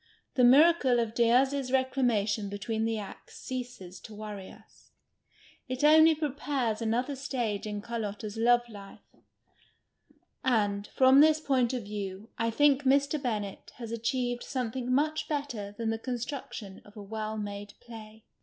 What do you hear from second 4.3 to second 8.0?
us; it only prepares another stage in